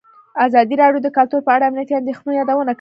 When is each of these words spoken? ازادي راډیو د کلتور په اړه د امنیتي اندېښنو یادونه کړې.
ازادي 0.45 0.75
راډیو 0.81 1.03
د 1.05 1.09
کلتور 1.17 1.41
په 1.45 1.51
اړه 1.55 1.63
د 1.63 1.67
امنیتي 1.69 1.93
اندېښنو 2.01 2.37
یادونه 2.39 2.53
کړې. 2.67 2.69